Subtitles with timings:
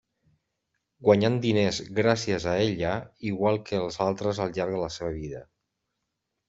[1.07, 2.95] Guanyant diners gràcies a ella
[3.33, 5.49] igual que els altres al llarg de la seva vida.